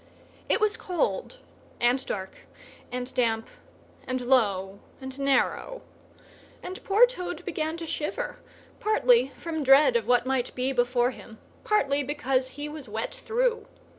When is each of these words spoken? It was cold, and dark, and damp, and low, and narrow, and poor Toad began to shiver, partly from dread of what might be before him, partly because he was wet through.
It 0.49 0.59
was 0.59 0.77
cold, 0.77 1.37
and 1.79 2.03
dark, 2.07 2.47
and 2.91 3.13
damp, 3.13 3.47
and 4.07 4.19
low, 4.19 4.79
and 4.99 5.19
narrow, 5.19 5.83
and 6.63 6.83
poor 6.83 7.05
Toad 7.05 7.45
began 7.45 7.77
to 7.77 7.85
shiver, 7.85 8.39
partly 8.79 9.31
from 9.35 9.61
dread 9.63 9.95
of 9.95 10.07
what 10.07 10.25
might 10.25 10.55
be 10.55 10.73
before 10.73 11.11
him, 11.11 11.37
partly 11.63 12.01
because 12.01 12.47
he 12.57 12.67
was 12.67 12.89
wet 12.89 13.13
through. 13.13 13.67